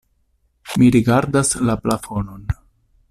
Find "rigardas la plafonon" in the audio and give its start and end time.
0.95-2.49